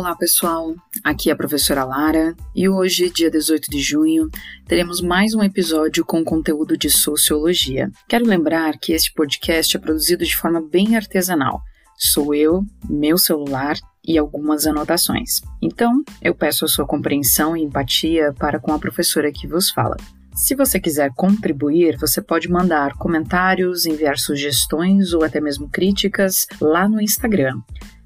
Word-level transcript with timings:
Olá 0.00 0.16
pessoal, 0.16 0.74
aqui 1.04 1.28
é 1.28 1.34
a 1.34 1.36
professora 1.36 1.84
Lara 1.84 2.34
e 2.56 2.66
hoje, 2.66 3.10
dia 3.10 3.30
18 3.30 3.70
de 3.70 3.82
junho, 3.82 4.30
teremos 4.66 5.02
mais 5.02 5.34
um 5.34 5.42
episódio 5.42 6.06
com 6.06 6.24
conteúdo 6.24 6.74
de 6.74 6.88
sociologia. 6.88 7.90
Quero 8.08 8.24
lembrar 8.24 8.78
que 8.78 8.94
este 8.94 9.12
podcast 9.12 9.76
é 9.76 9.78
produzido 9.78 10.24
de 10.24 10.34
forma 10.34 10.58
bem 10.58 10.96
artesanal. 10.96 11.60
Sou 11.98 12.34
eu, 12.34 12.64
meu 12.88 13.18
celular 13.18 13.76
e 14.02 14.16
algumas 14.16 14.66
anotações. 14.66 15.42
Então, 15.60 16.02
eu 16.22 16.34
peço 16.34 16.64
a 16.64 16.68
sua 16.68 16.86
compreensão 16.86 17.54
e 17.54 17.62
empatia 17.62 18.32
para 18.38 18.58
com 18.58 18.72
a 18.72 18.78
professora 18.78 19.30
que 19.30 19.46
vos 19.46 19.68
fala. 19.68 19.98
Se 20.34 20.54
você 20.54 20.80
quiser 20.80 21.12
contribuir, 21.14 21.98
você 21.98 22.22
pode 22.22 22.48
mandar 22.48 22.94
comentários, 22.94 23.84
enviar 23.84 24.16
sugestões 24.16 25.12
ou 25.12 25.22
até 25.22 25.42
mesmo 25.42 25.68
críticas 25.68 26.46
lá 26.58 26.88
no 26.88 27.02
Instagram 27.02 27.60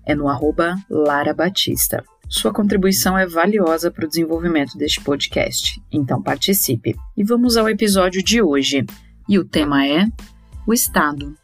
é 0.06 0.14
no 0.14 0.28
arroba 0.28 0.76
Lara 0.88 1.34
Batista. 1.34 2.04
Sua 2.28 2.52
contribuição 2.52 3.16
é 3.18 3.26
valiosa 3.26 3.90
para 3.90 4.06
o 4.06 4.08
desenvolvimento 4.08 4.76
deste 4.76 5.00
podcast, 5.00 5.80
então 5.92 6.22
participe. 6.22 6.94
E 7.16 7.22
vamos 7.22 7.56
ao 7.56 7.68
episódio 7.68 8.22
de 8.22 8.42
hoje. 8.42 8.84
E 9.28 9.38
o 9.38 9.44
tema 9.44 9.86
é 9.86 10.06
o 10.66 10.72
Estado. 10.72 11.36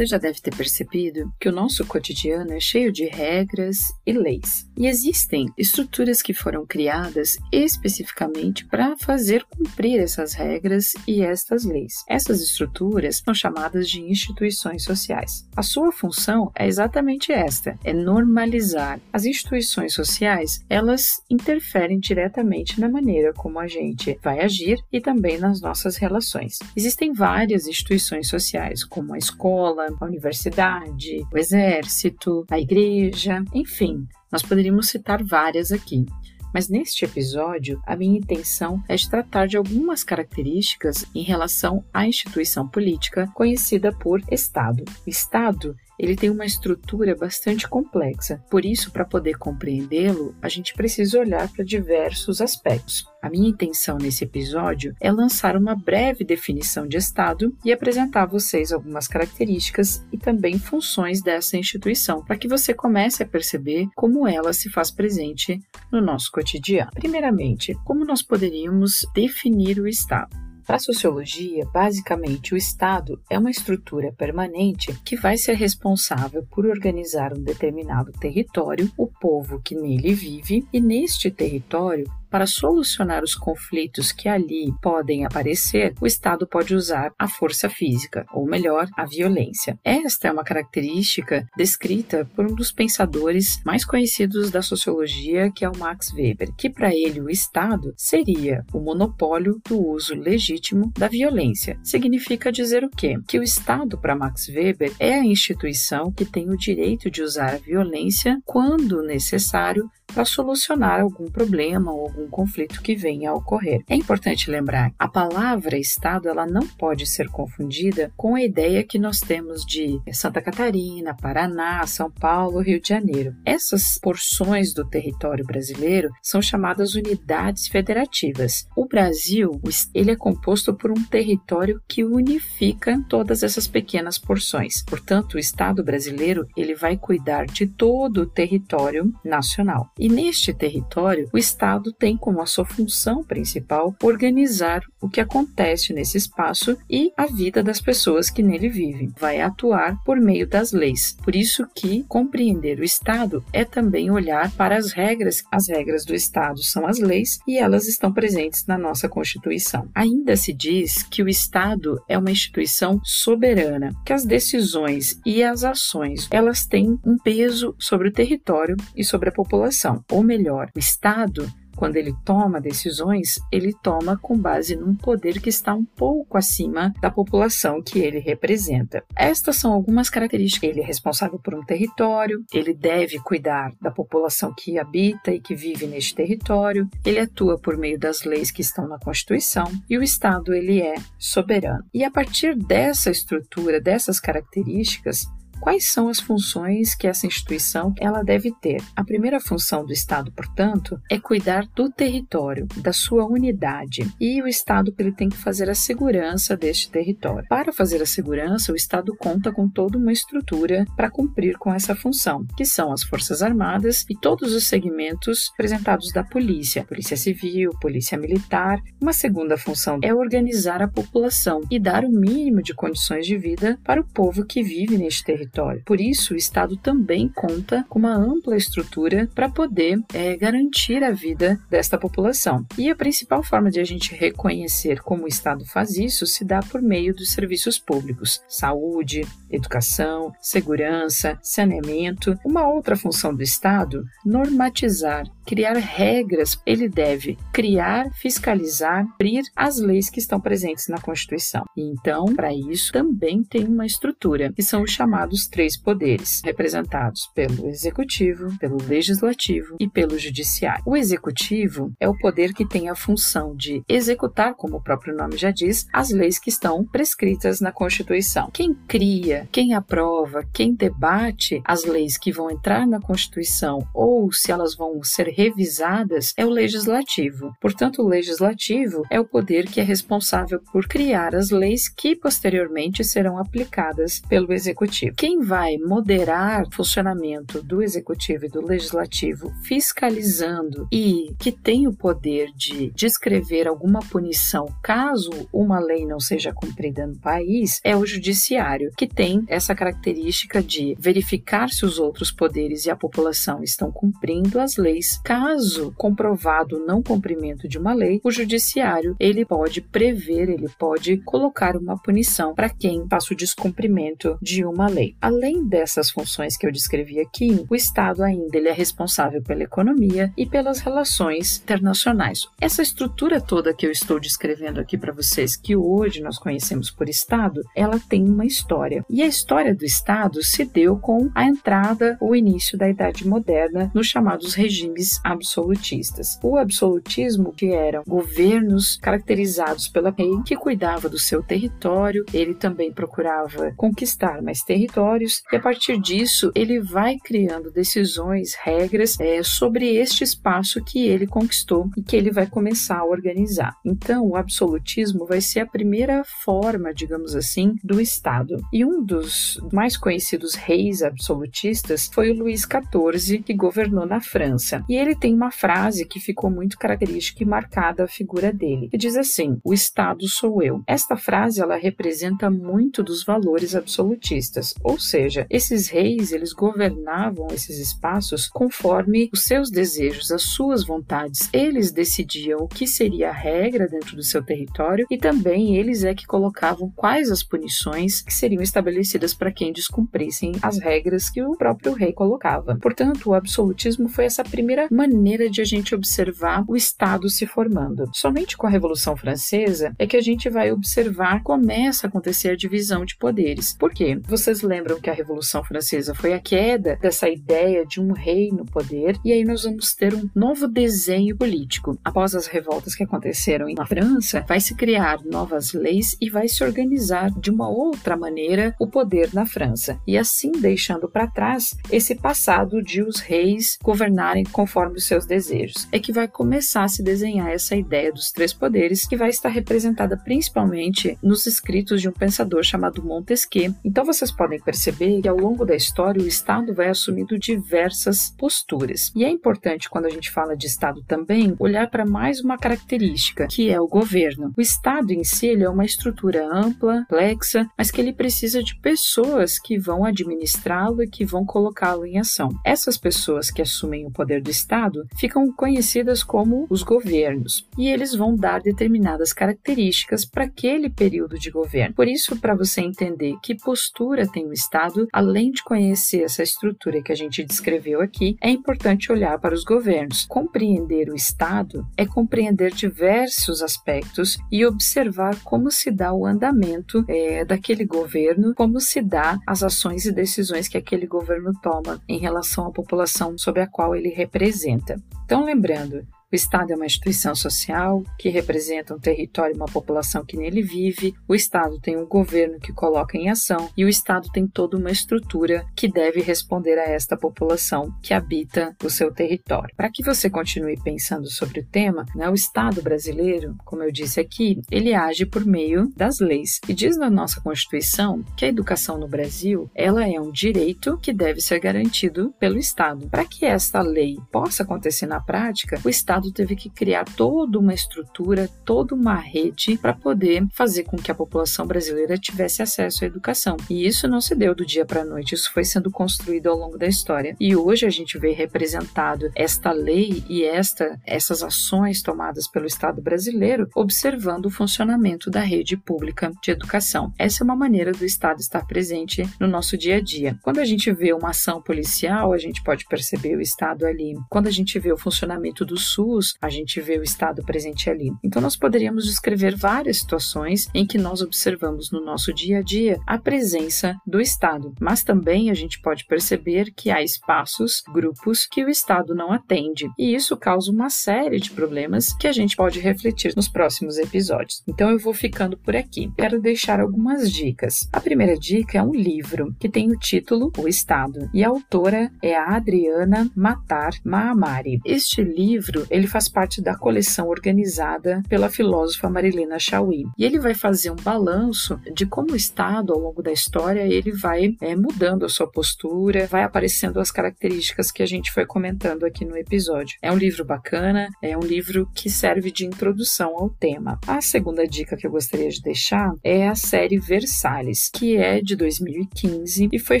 Você 0.00 0.06
já 0.06 0.16
deve 0.16 0.40
ter 0.40 0.56
percebido 0.56 1.30
que 1.38 1.46
o 1.46 1.52
nosso 1.52 1.84
cotidiano 1.84 2.54
é 2.54 2.58
cheio 2.58 2.90
de 2.90 3.04
regras 3.04 3.80
e 4.06 4.14
leis. 4.14 4.66
E 4.74 4.86
existem 4.86 5.46
estruturas 5.58 6.22
que 6.22 6.32
foram 6.32 6.64
criadas 6.64 7.36
especificamente 7.52 8.64
para 8.64 8.96
fazer 8.96 9.44
cumprir 9.44 10.00
essas 10.00 10.32
regras 10.32 10.94
e 11.06 11.20
estas 11.20 11.66
leis. 11.66 12.02
Essas 12.08 12.40
estruturas 12.40 13.20
são 13.22 13.34
chamadas 13.34 13.90
de 13.90 14.00
instituições 14.00 14.84
sociais. 14.84 15.46
A 15.54 15.62
sua 15.62 15.92
função 15.92 16.50
é 16.56 16.66
exatamente 16.66 17.30
esta: 17.30 17.78
é 17.84 17.92
normalizar. 17.92 18.98
As 19.12 19.26
instituições 19.26 19.92
sociais, 19.92 20.64
elas 20.70 21.20
interferem 21.28 22.00
diretamente 22.00 22.80
na 22.80 22.88
maneira 22.88 23.34
como 23.34 23.58
a 23.58 23.68
gente 23.68 24.18
vai 24.22 24.40
agir 24.40 24.78
e 24.90 24.98
também 24.98 25.38
nas 25.38 25.60
nossas 25.60 25.98
relações. 25.98 26.58
Existem 26.74 27.12
várias 27.12 27.66
instituições 27.66 28.28
sociais, 28.28 28.82
como 28.82 29.12
a 29.12 29.18
escola, 29.18 29.89
a 30.00 30.04
universidade, 30.04 31.24
o 31.32 31.38
exército, 31.38 32.44
a 32.50 32.58
igreja, 32.58 33.42
enfim, 33.54 34.06
nós 34.30 34.42
poderíamos 34.42 34.88
citar 34.88 35.22
várias 35.22 35.72
aqui. 35.72 36.06
Mas 36.52 36.68
neste 36.68 37.04
episódio, 37.04 37.80
a 37.86 37.94
minha 37.94 38.18
intenção 38.18 38.82
é 38.88 38.96
de 38.96 39.08
tratar 39.08 39.46
de 39.46 39.56
algumas 39.56 40.02
características 40.02 41.06
em 41.14 41.22
relação 41.22 41.84
à 41.92 42.06
instituição 42.06 42.66
política 42.66 43.30
conhecida 43.34 43.92
por 43.92 44.20
Estado. 44.30 44.84
Estado 45.06 45.76
ele 46.00 46.16
tem 46.16 46.30
uma 46.30 46.46
estrutura 46.46 47.14
bastante 47.14 47.68
complexa. 47.68 48.42
Por 48.50 48.64
isso, 48.64 48.90
para 48.90 49.04
poder 49.04 49.36
compreendê-lo, 49.36 50.34
a 50.40 50.48
gente 50.48 50.72
precisa 50.72 51.20
olhar 51.20 51.46
para 51.52 51.62
diversos 51.62 52.40
aspectos. 52.40 53.04
A 53.22 53.28
minha 53.28 53.50
intenção 53.50 53.98
nesse 53.98 54.24
episódio 54.24 54.94
é 54.98 55.12
lançar 55.12 55.56
uma 55.56 55.74
breve 55.74 56.24
definição 56.24 56.88
de 56.88 56.96
Estado 56.96 57.54
e 57.62 57.70
apresentar 57.70 58.22
a 58.22 58.26
vocês 58.26 58.72
algumas 58.72 59.06
características 59.06 60.02
e 60.10 60.16
também 60.16 60.58
funções 60.58 61.20
dessa 61.20 61.58
instituição, 61.58 62.24
para 62.24 62.38
que 62.38 62.48
você 62.48 62.72
comece 62.72 63.22
a 63.22 63.26
perceber 63.26 63.86
como 63.94 64.26
ela 64.26 64.54
se 64.54 64.70
faz 64.70 64.90
presente 64.90 65.60
no 65.92 66.00
nosso 66.00 66.30
cotidiano. 66.32 66.92
Primeiramente, 66.94 67.74
como 67.84 68.06
nós 68.06 68.22
poderíamos 68.22 69.06
definir 69.14 69.78
o 69.78 69.86
Estado? 69.86 70.49
Para 70.70 70.76
a 70.76 70.78
sociologia, 70.78 71.66
basicamente, 71.74 72.54
o 72.54 72.56
Estado 72.56 73.20
é 73.28 73.36
uma 73.36 73.50
estrutura 73.50 74.12
permanente 74.12 74.96
que 75.04 75.16
vai 75.16 75.36
ser 75.36 75.54
responsável 75.54 76.46
por 76.48 76.64
organizar 76.64 77.36
um 77.36 77.42
determinado 77.42 78.12
território, 78.12 78.88
o 78.96 79.08
povo 79.08 79.60
que 79.60 79.74
nele 79.74 80.14
vive, 80.14 80.64
e 80.72 80.80
neste 80.80 81.28
território 81.28 82.08
para 82.30 82.46
solucionar 82.46 83.24
os 83.24 83.34
conflitos 83.34 84.12
que 84.12 84.28
ali 84.28 84.72
podem 84.80 85.24
aparecer, 85.24 85.94
o 86.00 86.06
Estado 86.06 86.46
pode 86.46 86.74
usar 86.74 87.12
a 87.18 87.28
força 87.28 87.68
física, 87.68 88.24
ou 88.32 88.46
melhor, 88.46 88.88
a 88.96 89.04
violência. 89.04 89.78
Esta 89.84 90.28
é 90.28 90.32
uma 90.32 90.44
característica 90.44 91.46
descrita 91.56 92.28
por 92.34 92.50
um 92.50 92.54
dos 92.54 92.70
pensadores 92.72 93.60
mais 93.64 93.84
conhecidos 93.84 94.50
da 94.50 94.62
sociologia, 94.62 95.50
que 95.50 95.64
é 95.64 95.68
o 95.68 95.76
Max 95.76 96.12
Weber, 96.12 96.52
que 96.56 96.70
para 96.70 96.94
ele 96.94 97.20
o 97.20 97.28
Estado 97.28 97.92
seria 97.96 98.64
o 98.72 98.80
monopólio 98.80 99.60
do 99.68 99.80
uso 99.80 100.14
legítimo 100.14 100.92
da 100.96 101.08
violência. 101.08 101.78
Significa 101.82 102.52
dizer 102.52 102.84
o 102.84 102.90
quê? 102.90 103.16
Que 103.26 103.38
o 103.38 103.42
Estado, 103.42 103.98
para 103.98 104.16
Max 104.16 104.48
Weber, 104.48 104.92
é 104.98 105.14
a 105.14 105.24
instituição 105.24 106.12
que 106.12 106.24
tem 106.24 106.50
o 106.50 106.56
direito 106.56 107.10
de 107.10 107.22
usar 107.22 107.54
a 107.54 107.58
violência 107.58 108.38
quando 108.44 109.02
necessário 109.02 109.90
para 110.10 110.24
solucionar 110.24 111.00
algum 111.00 111.30
problema 111.30 111.92
ou 111.92 112.02
algum 112.02 112.28
conflito 112.28 112.82
que 112.82 112.94
venha 112.94 113.30
a 113.30 113.34
ocorrer. 113.34 113.82
É 113.88 113.94
importante 113.94 114.50
lembrar, 114.50 114.92
a 114.98 115.08
palavra 115.08 115.78
Estado 115.78 116.28
ela 116.28 116.46
não 116.46 116.66
pode 116.66 117.06
ser 117.06 117.28
confundida 117.28 118.12
com 118.16 118.34
a 118.34 118.42
ideia 118.42 118.84
que 118.84 118.98
nós 118.98 119.20
temos 119.20 119.64
de 119.64 120.00
Santa 120.12 120.40
Catarina, 120.40 121.14
Paraná, 121.14 121.86
São 121.86 122.10
Paulo, 122.10 122.60
Rio 122.60 122.80
de 122.80 122.88
Janeiro. 122.88 123.34
Essas 123.44 123.98
porções 123.98 124.72
do 124.72 124.84
território 124.84 125.44
brasileiro 125.44 126.10
são 126.22 126.42
chamadas 126.42 126.94
unidades 126.94 127.68
federativas. 127.68 128.66
O 128.76 128.86
Brasil, 128.86 129.60
ele 129.94 130.10
é 130.10 130.16
composto 130.16 130.74
por 130.74 130.90
um 130.90 131.04
território 131.04 131.80
que 131.88 132.04
unifica 132.04 133.02
todas 133.08 133.42
essas 133.42 133.66
pequenas 133.66 134.18
porções. 134.18 134.82
Portanto, 134.82 135.34
o 135.34 135.38
Estado 135.38 135.84
brasileiro, 135.84 136.46
ele 136.56 136.74
vai 136.74 136.96
cuidar 136.96 137.46
de 137.46 137.66
todo 137.66 138.22
o 138.22 138.26
território 138.26 139.12
nacional. 139.24 139.90
E 140.00 140.08
neste 140.08 140.54
território, 140.54 141.28
o 141.30 141.36
Estado 141.36 141.92
tem 141.92 142.16
como 142.16 142.40
a 142.40 142.46
sua 142.46 142.64
função 142.64 143.22
principal 143.22 143.94
organizar 144.02 144.82
o 144.98 145.10
que 145.10 145.20
acontece 145.20 145.92
nesse 145.92 146.16
espaço 146.16 146.78
e 146.88 147.12
a 147.14 147.26
vida 147.26 147.62
das 147.62 147.82
pessoas 147.82 148.30
que 148.30 148.42
nele 148.42 148.70
vivem. 148.70 149.12
Vai 149.18 149.42
atuar 149.42 150.02
por 150.02 150.18
meio 150.18 150.48
das 150.48 150.72
leis. 150.72 151.18
Por 151.22 151.36
isso 151.36 151.66
que 151.74 152.02
compreender 152.08 152.80
o 152.80 152.84
Estado 152.84 153.44
é 153.52 153.62
também 153.62 154.10
olhar 154.10 154.50
para 154.52 154.74
as 154.74 154.90
regras. 154.90 155.42
As 155.52 155.68
regras 155.68 156.06
do 156.06 156.14
Estado 156.14 156.62
são 156.62 156.86
as 156.86 156.98
leis 156.98 157.38
e 157.46 157.58
elas 157.58 157.86
estão 157.86 158.10
presentes 158.10 158.64
na 158.66 158.78
nossa 158.78 159.06
Constituição. 159.06 159.86
Ainda 159.94 160.34
se 160.34 160.54
diz 160.54 161.02
que 161.02 161.22
o 161.22 161.28
Estado 161.28 162.02
é 162.08 162.16
uma 162.16 162.30
instituição 162.30 162.98
soberana, 163.04 163.92
que 164.06 164.14
as 164.14 164.24
decisões 164.24 165.20
e 165.26 165.42
as 165.42 165.62
ações 165.62 166.26
elas 166.30 166.64
têm 166.64 166.98
um 167.04 167.18
peso 167.18 167.74
sobre 167.78 168.08
o 168.08 168.12
território 168.12 168.76
e 168.96 169.04
sobre 169.04 169.28
a 169.28 169.32
população 169.32 169.89
ou 170.10 170.22
melhor, 170.22 170.70
o 170.74 170.78
Estado, 170.78 171.50
quando 171.76 171.96
ele 171.96 172.14
toma 172.24 172.60
decisões, 172.60 173.38
ele 173.50 173.72
toma 173.72 174.16
com 174.18 174.36
base 174.36 174.76
num 174.76 174.94
poder 174.94 175.40
que 175.40 175.48
está 175.48 175.74
um 175.74 175.84
pouco 175.84 176.36
acima 176.36 176.92
da 177.00 177.10
população 177.10 177.82
que 177.82 177.98
ele 177.98 178.18
representa. 178.18 179.02
Estas 179.16 179.56
são 179.56 179.72
algumas 179.72 180.10
características. 180.10 180.68
Ele 180.68 180.80
é 180.80 180.84
responsável 180.84 181.38
por 181.38 181.54
um 181.54 181.64
território, 181.64 182.44
ele 182.52 182.74
deve 182.74 183.18
cuidar 183.20 183.72
da 183.80 183.90
população 183.90 184.52
que 184.54 184.78
habita 184.78 185.32
e 185.32 185.40
que 185.40 185.54
vive 185.54 185.86
neste 185.86 186.14
território, 186.14 186.88
ele 187.04 187.18
atua 187.18 187.58
por 187.58 187.78
meio 187.78 187.98
das 187.98 188.24
leis 188.24 188.50
que 188.50 188.60
estão 188.60 188.86
na 188.86 188.98
Constituição 188.98 189.64
e 189.88 189.96
o 189.96 190.02
Estado 190.02 190.52
ele 190.52 190.82
é 190.82 190.96
soberano. 191.18 191.84
E 191.94 192.04
a 192.04 192.10
partir 192.10 192.54
dessa 192.54 193.10
estrutura, 193.10 193.80
dessas 193.80 194.20
características, 194.20 195.26
Quais 195.60 195.92
são 195.92 196.08
as 196.08 196.18
funções 196.18 196.94
que 196.94 197.06
essa 197.06 197.26
instituição 197.26 197.92
ela 198.00 198.22
deve 198.22 198.50
ter? 198.50 198.82
A 198.96 199.04
primeira 199.04 199.38
função 199.38 199.84
do 199.84 199.92
Estado, 199.92 200.32
portanto, 200.32 200.98
é 201.10 201.18
cuidar 201.18 201.66
do 201.76 201.90
território, 201.90 202.66
da 202.78 202.94
sua 202.94 203.26
unidade, 203.26 204.10
e 204.18 204.40
o 204.42 204.48
Estado 204.48 204.94
ele 204.98 205.12
tem 205.12 205.28
que 205.28 205.36
fazer 205.36 205.68
a 205.68 205.74
segurança 205.74 206.56
deste 206.56 206.90
território. 206.90 207.46
Para 207.46 207.74
fazer 207.74 208.00
a 208.00 208.06
segurança, 208.06 208.72
o 208.72 208.76
Estado 208.76 209.14
conta 209.18 209.52
com 209.52 209.68
toda 209.68 209.98
uma 209.98 210.12
estrutura 210.12 210.86
para 210.96 211.10
cumprir 211.10 211.58
com 211.58 211.72
essa 211.72 211.94
função, 211.94 212.46
que 212.56 212.64
são 212.64 212.90
as 212.90 213.02
Forças 213.02 213.42
Armadas 213.42 214.06
e 214.08 214.18
todos 214.18 214.54
os 214.54 214.66
segmentos 214.66 215.50
apresentados 215.52 216.10
da 216.10 216.24
polícia, 216.24 216.84
polícia 216.84 217.18
civil, 217.18 217.72
polícia 217.80 218.16
militar. 218.16 218.80
Uma 218.98 219.12
segunda 219.12 219.58
função 219.58 219.98
é 220.02 220.14
organizar 220.14 220.80
a 220.80 220.88
população 220.88 221.60
e 221.70 221.78
dar 221.78 222.02
o 222.02 222.10
mínimo 222.10 222.62
de 222.62 222.74
condições 222.74 223.26
de 223.26 223.36
vida 223.36 223.78
para 223.84 224.00
o 224.00 224.04
povo 224.04 224.46
que 224.46 224.62
vive 224.62 224.96
neste 224.96 225.22
território 225.22 225.49
território. 225.50 225.82
Por 225.84 226.00
isso, 226.00 226.34
o 226.34 226.36
Estado 226.36 226.76
também 226.76 227.28
conta 227.28 227.84
com 227.88 227.98
uma 227.98 228.14
ampla 228.14 228.56
estrutura 228.56 229.28
para 229.34 229.48
poder 229.48 230.00
é, 230.14 230.36
garantir 230.36 231.02
a 231.02 231.10
vida 231.10 231.60
desta 231.68 231.98
população. 231.98 232.64
E 232.78 232.88
a 232.88 232.96
principal 232.96 233.42
forma 233.42 233.70
de 233.70 233.80
a 233.80 233.84
gente 233.84 234.14
reconhecer 234.14 235.00
como 235.02 235.24
o 235.24 235.28
Estado 235.28 235.64
faz 235.66 235.96
isso 235.96 236.26
se 236.26 236.44
dá 236.44 236.60
por 236.60 236.80
meio 236.80 237.14
dos 237.14 237.30
serviços 237.30 237.78
públicos: 237.78 238.40
saúde, 238.48 239.22
educação, 239.50 240.32
segurança, 240.40 241.38
saneamento. 241.42 242.38
Uma 242.44 242.68
outra 242.68 242.96
função 242.96 243.34
do 243.34 243.42
Estado, 243.42 244.04
normatizar, 244.24 245.24
criar 245.44 245.76
regras. 245.76 246.58
Ele 246.64 246.88
deve 246.88 247.36
criar, 247.52 248.10
fiscalizar, 248.14 249.04
cumprir 249.06 249.42
as 249.56 249.78
leis 249.78 250.08
que 250.08 250.20
estão 250.20 250.40
presentes 250.40 250.88
na 250.88 251.00
Constituição. 251.00 251.64
E 251.76 251.82
então, 251.82 252.26
para 252.34 252.52
isso, 252.54 252.92
também 252.92 253.42
tem 253.42 253.64
uma 253.64 253.86
estrutura, 253.86 254.52
que 254.52 254.62
são 254.62 254.82
os 254.82 254.90
chamados 254.90 255.39
três 255.46 255.76
poderes, 255.76 256.40
representados 256.44 257.28
pelo 257.34 257.68
Executivo, 257.68 258.56
pelo 258.58 258.78
Legislativo 258.82 259.76
e 259.78 259.88
pelo 259.88 260.18
Judiciário. 260.18 260.82
O 260.86 260.96
Executivo 260.96 261.92
é 261.98 262.08
o 262.08 262.16
poder 262.16 262.52
que 262.52 262.66
tem 262.66 262.88
a 262.88 262.94
função 262.94 263.54
de 263.54 263.82
executar, 263.88 264.54
como 264.54 264.76
o 264.76 264.82
próprio 264.82 265.16
nome 265.16 265.36
já 265.36 265.50
diz, 265.50 265.86
as 265.92 266.10
leis 266.10 266.38
que 266.38 266.50
estão 266.50 266.84
prescritas 266.84 267.60
na 267.60 267.72
Constituição. 267.72 268.50
Quem 268.52 268.74
cria, 268.74 269.48
quem 269.52 269.74
aprova, 269.74 270.44
quem 270.52 270.74
debate 270.74 271.60
as 271.64 271.84
leis 271.84 272.16
que 272.16 272.32
vão 272.32 272.50
entrar 272.50 272.86
na 272.86 273.00
Constituição 273.00 273.86
ou 273.94 274.32
se 274.32 274.50
elas 274.50 274.74
vão 274.74 275.02
ser 275.02 275.28
revisadas 275.28 276.32
é 276.36 276.44
o 276.44 276.50
Legislativo. 276.50 277.52
Portanto, 277.60 278.02
o 278.02 278.08
Legislativo 278.08 279.02
é 279.10 279.20
o 279.20 279.24
poder 279.24 279.66
que 279.66 279.80
é 279.80 279.84
responsável 279.84 280.60
por 280.72 280.86
criar 280.86 281.34
as 281.34 281.50
leis 281.50 281.88
que 281.88 282.16
posteriormente 282.16 283.04
serão 283.04 283.38
aplicadas 283.38 284.20
pelo 284.28 284.52
Executivo. 284.52 285.14
Quem 285.16 285.29
vai 285.38 285.76
moderar 285.78 286.64
o 286.66 286.74
funcionamento 286.74 287.62
do 287.62 287.82
Executivo 287.82 288.46
e 288.46 288.48
do 288.48 288.64
Legislativo, 288.64 289.52
fiscalizando 289.62 290.88
e 290.92 291.34
que 291.38 291.52
tem 291.52 291.86
o 291.86 291.92
poder 291.92 292.50
de 292.56 292.90
descrever 292.90 293.68
alguma 293.68 294.00
punição 294.00 294.66
caso 294.82 295.30
uma 295.52 295.78
lei 295.78 296.06
não 296.06 296.20
seja 296.20 296.52
cumprida 296.52 297.06
no 297.06 297.16
país, 297.16 297.80
é 297.84 297.96
o 297.96 298.06
Judiciário, 298.06 298.90
que 298.96 299.06
tem 299.06 299.44
essa 299.48 299.74
característica 299.74 300.62
de 300.62 300.96
verificar 300.98 301.68
se 301.70 301.84
os 301.84 301.98
outros 301.98 302.30
poderes 302.30 302.86
e 302.86 302.90
a 302.90 302.96
população 302.96 303.62
estão 303.62 303.90
cumprindo 303.90 304.58
as 304.58 304.76
leis. 304.76 305.20
Caso 305.24 305.92
comprovado 305.96 306.76
o 306.76 306.86
não 306.86 307.02
cumprimento 307.02 307.68
de 307.68 307.78
uma 307.78 307.92
lei, 307.92 308.20
o 308.24 308.30
Judiciário 308.30 309.16
ele 309.18 309.44
pode 309.44 309.80
prever, 309.80 310.48
ele 310.48 310.68
pode 310.78 311.18
colocar 311.18 311.76
uma 311.76 311.96
punição 311.98 312.54
para 312.54 312.68
quem 312.68 313.06
faça 313.08 313.32
o 313.32 313.36
descumprimento 313.36 314.38
de 314.40 314.64
uma 314.64 314.88
lei. 314.88 315.16
Além 315.20 315.64
dessas 315.64 316.10
funções 316.10 316.56
que 316.56 316.66
eu 316.66 316.72
descrevi 316.72 317.20
aqui, 317.20 317.66
o 317.68 317.74
Estado 317.74 318.22
ainda 318.22 318.56
ele 318.56 318.68
é 318.68 318.72
responsável 318.72 319.42
pela 319.42 319.62
economia 319.62 320.32
e 320.36 320.46
pelas 320.46 320.80
relações 320.80 321.60
internacionais. 321.62 322.48
Essa 322.60 322.82
estrutura 322.82 323.40
toda 323.40 323.74
que 323.74 323.86
eu 323.86 323.90
estou 323.90 324.18
descrevendo 324.18 324.80
aqui 324.80 324.96
para 324.96 325.12
vocês, 325.12 325.56
que 325.56 325.76
hoje 325.76 326.22
nós 326.22 326.38
conhecemos 326.38 326.90
por 326.90 327.08
Estado, 327.08 327.60
ela 327.76 327.98
tem 327.98 328.24
uma 328.24 328.46
história. 328.46 329.04
E 329.10 329.22
a 329.22 329.26
história 329.26 329.74
do 329.74 329.84
Estado 329.84 330.42
se 330.42 330.64
deu 330.64 330.96
com 330.96 331.30
a 331.34 331.44
entrada 331.44 332.16
ou 332.20 332.34
início 332.34 332.78
da 332.78 332.88
Idade 332.88 333.28
Moderna 333.28 333.90
nos 333.94 334.06
chamados 334.06 334.54
regimes 334.54 335.20
absolutistas. 335.22 336.38
O 336.42 336.56
absolutismo, 336.56 337.52
que 337.52 337.72
eram 337.72 338.02
governos 338.06 338.96
caracterizados 338.96 339.88
pela 339.88 340.14
rei 340.16 340.30
que 340.46 340.56
cuidava 340.56 341.08
do 341.08 341.18
seu 341.18 341.42
território, 341.42 342.24
ele 342.32 342.54
também 342.54 342.92
procurava 342.92 343.72
conquistar 343.76 344.40
mais 344.40 344.62
territórios 345.00 345.42
e 345.50 345.56
a 345.56 345.60
partir 345.60 345.98
disso 345.98 346.52
ele 346.54 346.80
vai 346.80 347.16
criando 347.16 347.70
decisões, 347.70 348.54
regras 348.54 349.18
é, 349.18 349.42
sobre 349.42 349.96
este 349.96 350.22
espaço 350.22 350.82
que 350.84 351.06
ele 351.06 351.26
conquistou 351.26 351.88
e 351.96 352.02
que 352.02 352.16
ele 352.16 352.30
vai 352.30 352.46
começar 352.46 352.98
a 352.98 353.04
organizar. 353.04 353.74
Então, 353.84 354.26
o 354.26 354.36
absolutismo 354.36 355.26
vai 355.26 355.40
ser 355.40 355.60
a 355.60 355.66
primeira 355.66 356.22
forma, 356.44 356.92
digamos 356.92 357.34
assim, 357.34 357.74
do 357.82 358.00
Estado. 358.00 358.56
E 358.72 358.84
um 358.84 359.02
dos 359.02 359.58
mais 359.72 359.96
conhecidos 359.96 360.54
reis 360.54 361.02
absolutistas 361.02 362.10
foi 362.12 362.30
o 362.30 362.34
Luís 362.34 362.62
XIV, 362.62 363.42
que 363.42 363.54
governou 363.54 364.06
na 364.06 364.20
França. 364.20 364.84
E 364.88 364.96
ele 364.96 365.14
tem 365.14 365.34
uma 365.34 365.50
frase 365.50 366.04
que 366.04 366.20
ficou 366.20 366.50
muito 366.50 366.78
característica 366.78 367.42
e 367.42 367.46
marcada 367.46 368.04
a 368.04 368.08
figura 368.08 368.52
dele, 368.52 368.88
que 368.88 368.98
diz 368.98 369.16
assim: 369.16 369.58
"O 369.64 369.72
Estado 369.72 370.28
sou 370.28 370.62
eu". 370.62 370.82
Esta 370.86 371.16
frase 371.16 371.60
ela 371.60 371.76
representa 371.76 372.50
muito 372.50 373.02
dos 373.02 373.24
valores 373.24 373.74
absolutistas, 373.74 374.74
ou 374.90 374.98
seja, 374.98 375.46
esses 375.48 375.86
reis 375.86 376.32
eles 376.32 376.52
governavam 376.52 377.46
esses 377.52 377.78
espaços 377.78 378.48
conforme 378.48 379.30
os 379.32 379.44
seus 379.44 379.70
desejos, 379.70 380.32
as 380.32 380.42
suas 380.42 380.84
vontades. 380.84 381.48
Eles 381.52 381.92
decidiam 381.92 382.58
o 382.58 382.66
que 382.66 382.88
seria 382.88 383.28
a 383.28 383.32
regra 383.32 383.86
dentro 383.86 384.16
do 384.16 384.22
seu 384.24 384.42
território 384.42 385.06
e 385.08 385.16
também 385.16 385.76
eles 385.76 386.02
é 386.02 386.12
que 386.12 386.26
colocavam 386.26 386.90
quais 386.96 387.30
as 387.30 387.44
punições 387.44 388.20
que 388.20 388.34
seriam 388.34 388.60
estabelecidas 388.60 389.32
para 389.32 389.52
quem 389.52 389.72
descumprissem 389.72 390.54
as 390.60 390.78
regras 390.78 391.30
que 391.30 391.40
o 391.40 391.56
próprio 391.56 391.92
rei 391.92 392.12
colocava. 392.12 392.76
Portanto, 392.82 393.30
o 393.30 393.34
absolutismo 393.34 394.08
foi 394.08 394.24
essa 394.24 394.42
primeira 394.42 394.88
maneira 394.90 395.48
de 395.48 395.60
a 395.60 395.64
gente 395.64 395.94
observar 395.94 396.64
o 396.66 396.74
Estado 396.74 397.30
se 397.30 397.46
formando. 397.46 398.10
Somente 398.12 398.56
com 398.56 398.66
a 398.66 398.70
Revolução 398.70 399.16
Francesa 399.16 399.94
é 399.96 400.06
que 400.06 400.16
a 400.16 400.20
gente 400.20 400.50
vai 400.50 400.72
observar 400.72 401.44
começa 401.44 402.06
a 402.06 402.08
acontecer 402.08 402.50
a 402.50 402.56
divisão 402.56 403.04
de 403.04 403.16
poderes. 403.16 403.76
Por 403.78 403.92
quê? 403.92 404.18
Vocês 404.26 404.62
lembram 404.62 404.79
que 405.00 405.10
a 405.10 405.14
Revolução 405.14 405.62
Francesa 405.64 406.14
foi 406.14 406.32
a 406.32 406.40
queda 406.40 406.96
dessa 407.00 407.28
ideia 407.28 407.84
de 407.84 408.00
um 408.00 408.12
rei 408.12 408.50
no 408.50 408.64
poder 408.64 409.16
e 409.24 409.32
aí 409.32 409.44
nós 409.44 409.64
vamos 409.64 409.94
ter 409.94 410.14
um 410.14 410.28
novo 410.34 410.66
desenho 410.66 411.36
político. 411.36 411.98
Após 412.04 412.34
as 412.34 412.46
revoltas 412.46 412.94
que 412.94 413.04
aconteceram 413.04 413.66
na 413.74 413.86
França, 413.86 414.44
vai 414.46 414.60
se 414.60 414.74
criar 414.74 415.20
novas 415.24 415.72
leis 415.72 416.16
e 416.20 416.30
vai 416.30 416.48
se 416.48 416.62
organizar 416.64 417.30
de 417.30 417.50
uma 417.50 417.68
outra 417.68 418.16
maneira 418.16 418.74
o 418.78 418.86
poder 418.86 419.32
na 419.32 419.46
França. 419.46 419.98
E 420.06 420.16
assim 420.16 420.52
deixando 420.52 421.08
para 421.08 421.26
trás 421.26 421.76
esse 421.90 422.14
passado 422.14 422.82
de 422.82 423.02
os 423.02 423.20
reis 423.20 423.78
governarem 423.82 424.44
conforme 424.44 424.96
os 424.96 425.06
seus 425.06 425.26
desejos. 425.26 425.88
É 425.92 425.98
que 425.98 426.12
vai 426.12 426.28
começar 426.28 426.84
a 426.84 426.88
se 426.88 427.02
desenhar 427.02 427.50
essa 427.50 427.76
ideia 427.76 428.12
dos 428.12 428.30
três 428.30 428.52
poderes 428.52 429.06
que 429.06 429.16
vai 429.16 429.30
estar 429.30 429.48
representada 429.48 430.16
principalmente 430.16 431.18
nos 431.22 431.46
escritos 431.46 432.00
de 432.00 432.08
um 432.08 432.12
pensador 432.12 432.62
chamado 432.62 433.02
Montesquieu. 433.02 433.74
Então 433.84 434.04
vocês 434.04 434.30
podem 434.30 434.60
perceber 434.70 435.20
que 435.20 435.28
ao 435.28 435.36
longo 435.36 435.64
da 435.64 435.74
história 435.74 436.22
o 436.22 436.26
Estado 436.28 436.72
vai 436.72 436.88
assumindo 436.88 437.36
diversas 437.36 438.30
posturas. 438.38 439.10
E 439.16 439.24
é 439.24 439.28
importante 439.28 439.90
quando 439.90 440.06
a 440.06 440.10
gente 440.10 440.30
fala 440.30 440.56
de 440.56 440.66
Estado 440.66 441.02
também 441.06 441.56
olhar 441.58 441.90
para 441.90 442.06
mais 442.06 442.40
uma 442.40 442.56
característica, 442.56 443.48
que 443.48 443.68
é 443.68 443.80
o 443.80 443.88
governo. 443.88 444.52
O 444.56 444.60
Estado 444.60 445.12
em 445.12 445.24
si 445.24 445.50
é 445.50 445.68
uma 445.68 445.84
estrutura 445.84 446.46
ampla, 446.46 447.04
complexa, 447.08 447.68
mas 447.76 447.90
que 447.90 448.00
ele 448.00 448.12
precisa 448.12 448.62
de 448.62 448.78
pessoas 448.80 449.58
que 449.58 449.78
vão 449.78 450.04
administrá-lo 450.04 451.02
e 451.02 451.08
que 451.08 451.24
vão 451.24 451.44
colocá-lo 451.44 452.06
em 452.06 452.18
ação. 452.18 452.48
Essas 452.64 452.96
pessoas 452.96 453.50
que 453.50 453.62
assumem 453.62 454.06
o 454.06 454.10
poder 454.10 454.40
do 454.40 454.50
Estado 454.50 455.06
ficam 455.18 455.52
conhecidas 455.52 456.22
como 456.22 456.66
os 456.70 456.82
governos, 456.82 457.66
e 457.76 457.88
eles 457.88 458.14
vão 458.14 458.36
dar 458.36 458.60
determinadas 458.60 459.32
características 459.32 460.24
para 460.24 460.44
aquele 460.44 460.88
período 460.88 461.38
de 461.38 461.50
governo. 461.50 461.94
Por 461.94 462.06
isso, 462.06 462.36
para 462.36 462.54
você 462.54 462.80
entender 462.80 463.34
que 463.42 463.54
postura 463.54 464.26
tem 464.26 464.46
o 464.46 464.52
Estado, 464.60 465.08
além 465.12 465.50
de 465.50 465.64
conhecer 465.64 466.22
essa 466.22 466.42
estrutura 466.42 467.02
que 467.02 467.12
a 467.12 467.14
gente 467.14 467.42
descreveu 467.42 468.00
aqui, 468.00 468.36
é 468.40 468.50
importante 468.50 469.10
olhar 469.10 469.38
para 469.38 469.54
os 469.54 469.64
governos. 469.64 470.26
Compreender 470.26 471.08
o 471.08 471.14
Estado 471.14 471.86
é 471.96 472.04
compreender 472.04 472.72
diversos 472.72 473.62
aspectos 473.62 474.38
e 474.52 474.64
observar 474.66 475.40
como 475.42 475.70
se 475.70 475.90
dá 475.90 476.12
o 476.12 476.26
andamento 476.26 477.04
é, 477.08 477.44
daquele 477.44 477.84
governo, 477.84 478.54
como 478.54 478.80
se 478.80 479.00
dá 479.00 479.38
as 479.46 479.62
ações 479.62 480.04
e 480.04 480.12
decisões 480.12 480.68
que 480.68 480.76
aquele 480.76 481.06
governo 481.06 481.52
toma 481.62 482.00
em 482.08 482.18
relação 482.18 482.66
à 482.66 482.70
população 482.70 483.38
sobre 483.38 483.62
a 483.62 483.66
qual 483.66 483.96
ele 483.96 484.10
representa. 484.10 484.96
Então, 485.24 485.44
lembrando, 485.44 486.06
o 486.32 486.36
Estado 486.36 486.72
é 486.72 486.76
uma 486.76 486.86
instituição 486.86 487.34
social 487.34 488.04
que 488.16 488.28
representa 488.28 488.94
um 488.94 489.00
território 489.00 489.52
e 489.52 489.56
uma 489.56 489.66
população 489.66 490.24
que 490.24 490.36
nele 490.36 490.62
vive. 490.62 491.12
O 491.26 491.34
Estado 491.34 491.80
tem 491.80 491.96
um 491.96 492.06
governo 492.06 492.60
que 492.60 492.72
coloca 492.72 493.18
em 493.18 493.28
ação 493.28 493.68
e 493.76 493.84
o 493.84 493.88
Estado 493.88 494.28
tem 494.32 494.46
toda 494.46 494.76
uma 494.76 494.92
estrutura 494.92 495.66
que 495.74 495.90
deve 495.90 496.20
responder 496.20 496.78
a 496.78 496.88
esta 496.88 497.16
população 497.16 497.92
que 498.00 498.14
habita 498.14 498.76
o 498.84 498.88
seu 498.88 499.12
território. 499.12 499.74
Para 499.76 499.90
que 499.90 500.04
você 500.04 500.30
continue 500.30 500.80
pensando 500.80 501.28
sobre 501.28 501.60
o 501.60 501.66
tema, 501.66 502.06
né, 502.14 502.30
o 502.30 502.34
Estado 502.34 502.80
brasileiro, 502.80 503.56
como 503.64 503.82
eu 503.82 503.90
disse 503.90 504.20
aqui, 504.20 504.60
ele 504.70 504.94
age 504.94 505.26
por 505.26 505.44
meio 505.44 505.92
das 505.96 506.20
leis. 506.20 506.60
E 506.68 506.72
diz 506.72 506.96
na 506.96 507.10
nossa 507.10 507.40
Constituição 507.40 508.22
que 508.36 508.44
a 508.44 508.48
educação 508.48 508.98
no 508.98 509.08
Brasil 509.08 509.68
ela 509.74 510.08
é 510.08 510.20
um 510.20 510.30
direito 510.30 510.96
que 510.98 511.12
deve 511.12 511.40
ser 511.40 511.58
garantido 511.58 512.32
pelo 512.38 512.56
Estado. 512.56 513.08
Para 513.08 513.24
que 513.24 513.44
esta 513.44 513.80
lei 513.80 514.16
possa 514.30 514.62
acontecer 514.62 515.06
na 515.06 515.20
prática, 515.20 515.80
o 515.84 515.88
Estado 515.88 516.19
teve 516.32 516.56
que 516.56 516.68
criar 516.68 517.04
toda 517.04 517.58
uma 517.58 517.72
estrutura, 517.72 518.48
toda 518.64 518.94
uma 518.94 519.14
rede 519.14 519.78
para 519.78 519.94
poder 519.94 520.44
fazer 520.52 520.84
com 520.84 520.96
que 520.96 521.10
a 521.10 521.14
população 521.14 521.66
brasileira 521.66 522.18
tivesse 522.18 522.62
acesso 522.62 523.04
à 523.04 523.06
educação. 523.06 523.56
E 523.68 523.86
isso 523.86 524.08
não 524.08 524.20
se 524.20 524.34
deu 524.34 524.54
do 524.54 524.66
dia 524.66 524.84
para 524.84 525.02
a 525.02 525.04
noite, 525.04 525.34
isso 525.34 525.52
foi 525.52 525.64
sendo 525.64 525.90
construído 525.90 526.48
ao 526.48 526.56
longo 526.56 526.76
da 526.76 526.86
história. 526.86 527.36
E 527.38 527.54
hoje 527.54 527.86
a 527.86 527.90
gente 527.90 528.18
vê 528.18 528.32
representado 528.32 529.30
esta 529.36 529.70
lei 529.70 530.24
e 530.28 530.44
esta 530.44 530.98
essas 531.06 531.42
ações 531.42 532.02
tomadas 532.02 532.48
pelo 532.48 532.66
Estado 532.66 533.00
brasileiro 533.00 533.68
observando 533.74 534.46
o 534.46 534.50
funcionamento 534.50 535.30
da 535.30 535.40
rede 535.40 535.76
pública 535.76 536.32
de 536.42 536.50
educação. 536.50 537.12
Essa 537.18 537.42
é 537.42 537.44
uma 537.44 537.56
maneira 537.56 537.92
do 537.92 538.04
Estado 538.04 538.40
estar 538.40 538.66
presente 538.66 539.28
no 539.38 539.46
nosso 539.46 539.76
dia 539.76 539.96
a 539.96 540.00
dia. 540.00 540.38
Quando 540.42 540.58
a 540.58 540.64
gente 540.64 540.92
vê 540.92 541.12
uma 541.12 541.30
ação 541.30 541.62
policial, 541.62 542.32
a 542.32 542.38
gente 542.38 542.62
pode 542.62 542.86
perceber 542.86 543.36
o 543.36 543.40
Estado 543.40 543.86
ali. 543.86 544.14
Quando 544.28 544.48
a 544.48 544.50
gente 544.50 544.78
vê 544.78 544.92
o 544.92 544.98
funcionamento 544.98 545.64
do 545.64 545.76
SUS, 545.76 546.00
a 546.40 546.48
gente 546.48 546.80
vê 546.80 546.98
o 546.98 547.02
Estado 547.02 547.42
presente 547.44 547.88
ali. 547.88 548.12
Então, 548.22 548.42
nós 548.42 548.56
poderíamos 548.56 549.04
descrever 549.04 549.56
várias 549.56 549.98
situações 549.98 550.68
em 550.74 550.86
que 550.86 550.98
nós 550.98 551.22
observamos 551.22 551.90
no 551.90 552.04
nosso 552.04 552.32
dia 552.32 552.58
a 552.58 552.62
dia 552.62 552.98
a 553.06 553.18
presença 553.18 553.96
do 554.06 554.20
Estado, 554.20 554.74
mas 554.80 555.02
também 555.02 555.50
a 555.50 555.54
gente 555.54 555.80
pode 555.80 556.04
perceber 556.06 556.72
que 556.74 556.90
há 556.90 557.02
espaços, 557.02 557.82
grupos 557.92 558.46
que 558.46 558.64
o 558.64 558.68
Estado 558.68 559.14
não 559.14 559.32
atende, 559.32 559.88
e 559.98 560.14
isso 560.14 560.36
causa 560.36 560.70
uma 560.70 560.90
série 560.90 561.38
de 561.38 561.50
problemas 561.50 562.12
que 562.14 562.26
a 562.26 562.32
gente 562.32 562.56
pode 562.56 562.80
refletir 562.80 563.34
nos 563.36 563.48
próximos 563.48 563.98
episódios. 563.98 564.62
Então, 564.68 564.90
eu 564.90 564.98
vou 564.98 565.14
ficando 565.14 565.56
por 565.56 565.76
aqui. 565.76 566.10
Quero 566.16 566.40
deixar 566.40 566.80
algumas 566.80 567.30
dicas. 567.30 567.88
A 567.92 568.00
primeira 568.00 568.36
dica 568.36 568.78
é 568.78 568.82
um 568.82 568.94
livro 568.94 569.54
que 569.58 569.68
tem 569.68 569.90
o 569.90 569.98
título 569.98 570.52
O 570.58 570.68
Estado 570.68 571.28
e 571.32 571.44
a 571.44 571.48
autora 571.48 572.10
é 572.22 572.34
a 572.34 572.56
Adriana 572.56 573.30
Matar 573.34 573.92
Mahamari. 574.04 574.80
Este 574.84 575.22
livro 575.22 575.86
ele 576.00 576.06
faz 576.06 576.28
parte 576.28 576.62
da 576.62 576.74
coleção 576.74 577.28
organizada 577.28 578.22
pela 578.26 578.48
filósofa 578.48 579.10
Marilena 579.10 579.58
Chauí 579.58 580.06
e 580.16 580.24
ele 580.24 580.38
vai 580.38 580.54
fazer 580.54 580.90
um 580.90 580.96
balanço 580.96 581.78
de 581.94 582.06
como 582.06 582.32
o 582.32 582.36
Estado 582.36 582.92
ao 582.92 582.98
longo 582.98 583.22
da 583.22 583.30
história 583.30 583.82
ele 583.82 584.10
vai 584.10 584.56
é, 584.62 584.74
mudando 584.74 585.26
a 585.26 585.28
sua 585.28 585.46
postura, 585.46 586.26
vai 586.26 586.42
aparecendo 586.42 586.98
as 586.98 587.10
características 587.10 587.92
que 587.92 588.02
a 588.02 588.06
gente 588.06 588.32
foi 588.32 588.46
comentando 588.46 589.04
aqui 589.04 589.26
no 589.26 589.36
episódio. 589.36 589.98
É 590.00 590.10
um 590.10 590.16
livro 590.16 590.44
bacana, 590.44 591.08
é 591.22 591.36
um 591.36 591.42
livro 591.42 591.86
que 591.94 592.08
serve 592.08 592.50
de 592.50 592.64
introdução 592.64 593.36
ao 593.36 593.50
tema. 593.50 593.98
A 594.06 594.22
segunda 594.22 594.66
dica 594.66 594.96
que 594.96 595.06
eu 595.06 595.10
gostaria 595.10 595.50
de 595.50 595.60
deixar 595.60 596.14
é 596.24 596.48
a 596.48 596.54
série 596.54 596.98
Versalhes, 596.98 597.90
que 597.92 598.16
é 598.16 598.40
de 598.40 598.56
2015 598.56 599.68
e 599.70 599.78
foi 599.78 600.00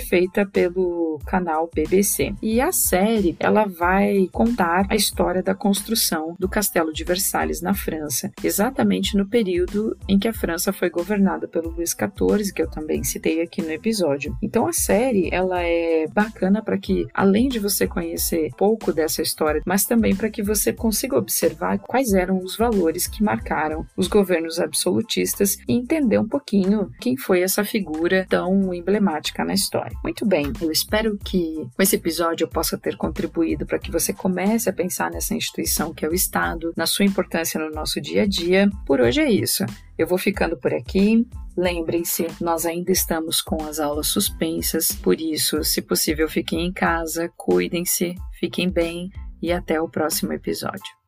feita 0.00 0.46
pelo 0.46 1.18
canal 1.26 1.68
BBC. 1.74 2.32
E 2.40 2.58
a 2.58 2.72
série, 2.72 3.36
ela 3.38 3.66
vai 3.66 4.28
contar 4.32 4.86
a 4.88 4.96
história 4.96 5.42
da 5.42 5.54
construção 5.54 5.89
do 6.38 6.48
Castelo 6.48 6.92
de 6.92 7.04
Versalhes 7.04 7.60
na 7.60 7.74
França, 7.74 8.30
exatamente 8.42 9.16
no 9.16 9.26
período 9.26 9.96
em 10.08 10.18
que 10.18 10.28
a 10.28 10.32
França 10.32 10.72
foi 10.72 10.90
governada 10.90 11.48
pelo 11.48 11.70
Luís 11.70 11.90
XIV, 11.90 12.52
que 12.52 12.62
eu 12.62 12.70
também 12.70 13.02
citei 13.04 13.40
aqui 13.40 13.62
no 13.62 13.70
episódio. 13.70 14.36
Então 14.42 14.66
a 14.66 14.72
série, 14.72 15.28
ela 15.32 15.62
é 15.62 16.06
bacana 16.08 16.62
para 16.62 16.78
que 16.78 17.06
além 17.14 17.48
de 17.48 17.58
você 17.58 17.86
conhecer 17.86 18.50
pouco 18.56 18.92
dessa 18.92 19.22
história, 19.22 19.62
mas 19.64 19.84
também 19.84 20.14
para 20.14 20.30
que 20.30 20.42
você 20.42 20.72
consiga 20.72 21.16
observar 21.16 21.78
quais 21.78 22.12
eram 22.12 22.38
os 22.38 22.56
valores 22.56 23.06
que 23.06 23.22
marcaram 23.22 23.86
os 23.96 24.08
governos 24.08 24.58
absolutistas 24.58 25.58
e 25.68 25.74
entender 25.74 26.18
um 26.18 26.28
pouquinho 26.28 26.90
quem 27.00 27.16
foi 27.16 27.42
essa 27.42 27.64
figura 27.64 28.26
tão 28.28 28.72
emblemática 28.74 29.44
na 29.44 29.54
história. 29.54 29.96
Muito 30.02 30.26
bem, 30.26 30.52
eu 30.60 30.70
espero 30.70 31.18
que 31.18 31.66
com 31.74 31.82
esse 31.82 31.96
episódio 31.96 32.44
eu 32.44 32.48
possa 32.48 32.76
ter 32.78 32.96
contribuído 32.96 33.66
para 33.66 33.78
que 33.78 33.90
você 33.90 34.12
comece 34.12 34.68
a 34.68 34.72
pensar 34.72 35.10
nessa 35.10 35.34
instituição 35.34 35.79
que 35.88 36.04
é 36.04 36.08
o 36.08 36.14
Estado, 36.14 36.72
na 36.76 36.86
sua 36.86 37.06
importância 37.06 37.58
no 37.58 37.70
nosso 37.70 38.00
dia 38.00 38.24
a 38.24 38.26
dia. 38.26 38.68
Por 38.86 39.00
hoje 39.00 39.20
é 39.22 39.30
isso. 39.30 39.64
Eu 39.98 40.06
vou 40.06 40.18
ficando 40.18 40.56
por 40.56 40.74
aqui. 40.74 41.26
Lembrem-se, 41.56 42.26
nós 42.40 42.66
ainda 42.66 42.92
estamos 42.92 43.40
com 43.40 43.64
as 43.64 43.80
aulas 43.80 44.08
suspensas, 44.08 44.92
por 44.92 45.20
isso, 45.20 45.64
se 45.64 45.82
possível, 45.82 46.28
fiquem 46.28 46.66
em 46.66 46.72
casa, 46.72 47.32
cuidem-se, 47.36 48.14
fiquem 48.38 48.68
bem 48.68 49.10
e 49.42 49.50
até 49.50 49.80
o 49.80 49.88
próximo 49.88 50.32
episódio. 50.32 50.99